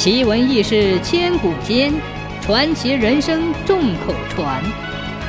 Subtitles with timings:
[0.00, 1.92] 奇闻异事千古间，
[2.40, 4.64] 传奇人生众口传。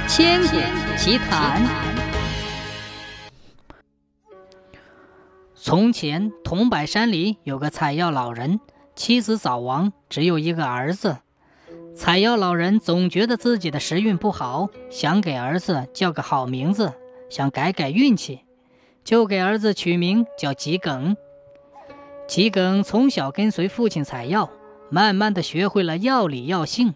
[0.07, 0.47] 千古
[0.97, 1.61] 奇谈。
[5.53, 8.61] 从前，桐柏山里有个采药老人，
[8.95, 11.17] 妻子早亡，只有一个儿子。
[11.93, 16.93] 采药老人总觉得自己的时运不好，想给儿子叫个好名字，
[17.29, 18.45] 想改改运气，
[19.03, 21.17] 就给儿子取名叫桔梗。
[22.25, 24.49] 桔梗从小跟随父亲采药。
[24.91, 26.93] 慢慢的学会了要理要性，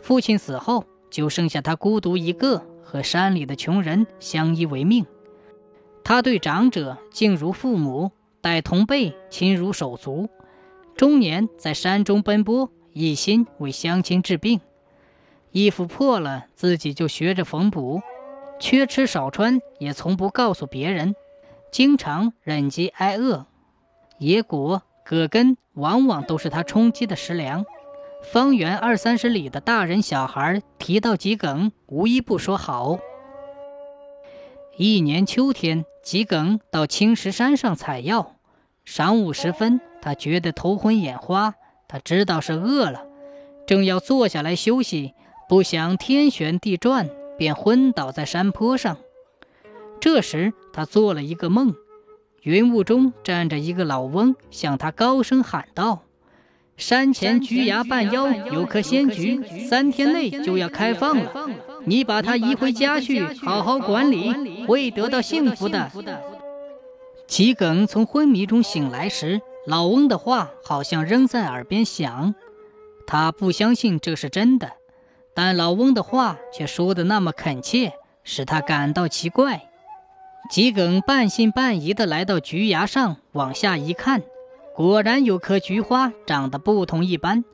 [0.00, 5.04] 父亲死后就剩下他孤独一个，和山里的穷人相依为命。
[6.04, 10.30] 他对长者敬如父母，待同辈亲如手足。
[10.96, 14.60] 中年在山中奔波，一心为乡亲治病。
[15.50, 18.00] 衣服破了，自己就学着缝补；
[18.60, 21.14] 缺吃少穿，也从不告诉别人。
[21.72, 23.46] 经常忍饥挨饿，
[24.18, 24.82] 野果。
[25.08, 27.64] 葛根往往都是他充饥的食粮。
[28.30, 32.98] 方圆二三十里的大人小孩提到桔梗，无一不说好。
[34.76, 38.36] 一年秋天，桔梗到青石山上采药。
[38.86, 41.54] 晌午时分，他觉得头昏眼花，
[41.88, 43.06] 他知道是饿了，
[43.66, 45.14] 正要坐下来休息，
[45.48, 48.98] 不想天旋地转，便昏倒在山坡上。
[50.00, 51.74] 这时，他做了一个梦。
[52.42, 56.02] 云雾中站着一个老翁，向他高声喊道
[56.76, 61.50] ：“山前菊崖半腰有棵仙菊，三天内就要开放了。
[61.84, 65.90] 你把它移回家去，好好管理，会得到幸福的。”
[67.26, 72.34] 桔梗从昏迷中醒来时，老翁的话好像仍在耳边响。
[73.06, 74.72] 他不相信这是真的，
[75.34, 77.92] 但老翁的话却说的那么恳切，
[78.24, 79.67] 使他感到奇怪。
[80.50, 84.22] 桔梗半信半疑地来到菊崖上，往下一看，
[84.74, 87.44] 果然有棵菊花长得不同一般。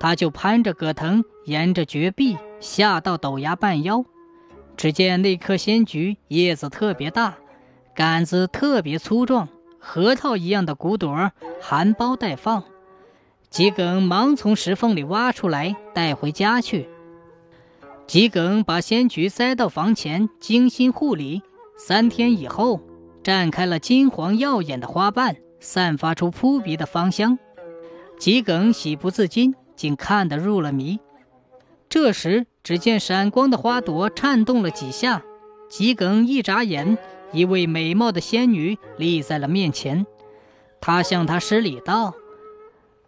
[0.00, 4.04] 他就攀着葛藤，沿着绝壁下到陡崖半腰。
[4.76, 7.36] 只见那棵仙菊叶子特别大，
[7.94, 12.64] 杆子特别粗壮，核桃一样的骨朵含苞待放。
[13.50, 16.88] 桔梗忙从石缝里挖出来，带回家去。
[18.08, 21.42] 桔梗把仙菊塞到房前，精心护理。
[21.76, 22.80] 三天以后，
[23.22, 27.38] 绽开了金黄耀眼的花瓣，散发出扑鼻的芳香。
[28.18, 31.00] 桔梗喜不自禁，竟看得入了迷。
[31.88, 35.22] 这时，只见闪光的花朵颤动了几下，
[35.68, 36.96] 桔梗一眨眼，
[37.32, 40.06] 一位美貌的仙女立在了面前。
[40.80, 42.14] 她向他施礼道：“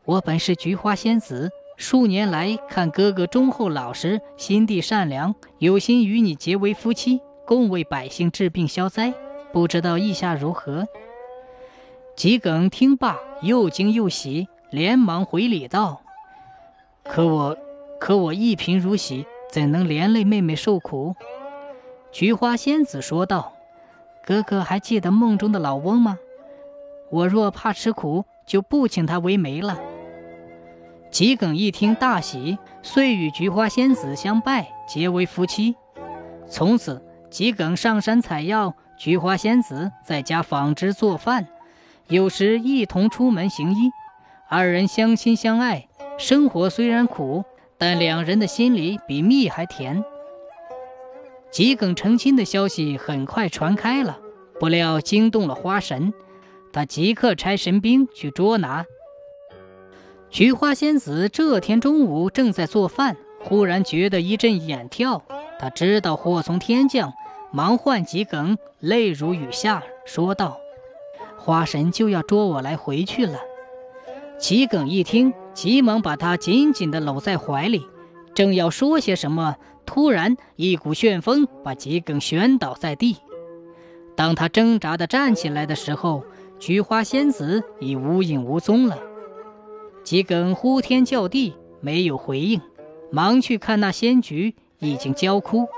[0.05, 9.13] 我本是菊花仙子，数年来看哥哥忠厚老实，心地善良，有心与你结为夫妻。”共为百姓治病消灾，
[9.53, 10.87] 不知道意下如何？
[12.17, 16.01] 桔梗听罢，又惊又喜，连忙回礼道
[17.05, 17.59] ：“可我，
[18.01, 21.15] 可我一贫如洗，怎能连累妹妹受苦？”
[22.13, 23.53] 菊花仙子说道
[24.25, 26.19] ：“哥哥还记得梦中的老翁吗？
[27.11, 29.79] 我若怕吃苦，就不请他为媒了。”
[31.11, 35.77] 桔梗一听大喜，遂与菊花仙子相拜，结为夫妻。
[36.49, 37.05] 从此。
[37.35, 41.49] 桔梗上山采药，菊花仙子在家纺织做饭，
[42.07, 43.91] 有时一同出门行医。
[44.49, 47.45] 二人相亲相爱，生活虽然苦，
[47.77, 50.05] 但两人的心里比蜜还甜。
[51.51, 54.21] 桔梗成亲的消息很快传开了，
[54.61, 56.15] 不料惊动了花神，
[56.73, 58.85] 他即刻差神兵去捉拿。
[60.31, 65.25] 菊花仙子这天中午正在做饭，忽然觉得一阵眼跳，
[65.59, 67.13] 他知道祸从天降。
[67.55, 70.59] 忙唤桔梗，泪如雨下，说道
[71.39, 73.39] ：“花神就要捉我来回去了。”
[74.41, 77.87] 桔梗一听，急忙把他紧紧地搂在怀里，
[78.35, 79.55] 正要说些什么，
[79.87, 83.19] 突然一股旋风把桔梗旋倒在地。
[84.17, 86.25] 当他挣扎地站起来的时候，
[86.59, 88.99] 菊花仙子已无影无踪了。
[90.03, 92.61] 桔梗呼天叫地，没有回应，
[93.13, 95.69] 忙去看那仙菊，已经焦枯。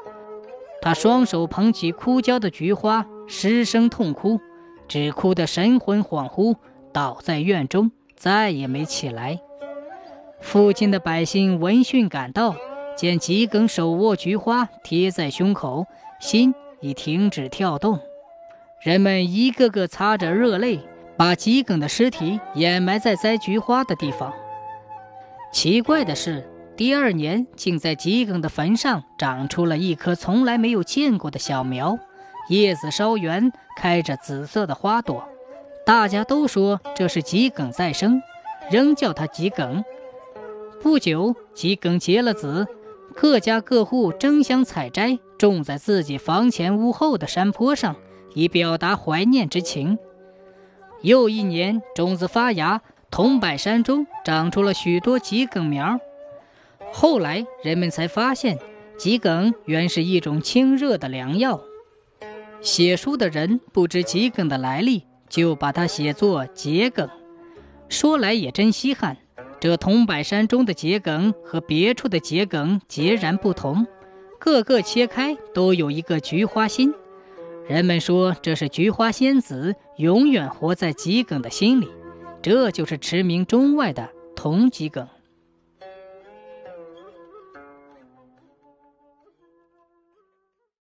[0.82, 4.40] 他双手捧起枯焦的菊花，失声痛哭，
[4.86, 6.56] 只哭得神魂恍惚，
[6.92, 9.40] 倒在院中，再也没起来。
[10.40, 12.54] 附近的百姓闻讯赶到，
[12.96, 15.86] 见桔梗手握菊花贴在胸口，
[16.20, 17.98] 心已停止跳动。
[18.80, 20.80] 人们一个个擦着热泪，
[21.16, 24.32] 把桔梗的尸体掩埋在栽菊花的地方。
[25.52, 26.44] 奇怪的是。
[26.76, 31.98] 第二年，竟在桔梗的坟上长出了一棵从来没有见过的小苗，
[32.50, 35.26] 叶子稍圆，开着紫色的花朵。
[35.86, 38.20] 大家都说这是桔梗再生，
[38.70, 39.82] 仍叫它桔梗，
[40.82, 42.66] 不久，桔梗结了籽，
[43.14, 47.96] 各家各户争相采摘，种在自己房前屋后的山坡上，
[48.34, 49.98] 以表达怀念之情。
[51.00, 55.98] 又一年，种子发芽，桐柏山中长出了许多桔梗苗。
[56.98, 58.58] 后来，人们才发现，
[58.96, 61.60] 桔梗原是一种清热的良药。
[62.62, 67.06] 写书的人不知桔梗的来历，就把它写作桔梗。
[67.90, 69.18] 说来也真稀罕，
[69.60, 73.86] 这桐柏山中的桔梗和别处的桔梗截然不同，
[74.38, 76.94] 个个切开都有一个菊花心。
[77.68, 81.90] 人们说这是菊花仙子永远活在桔梗的心里，
[82.40, 85.06] 这就是驰名中外的桐桔梗。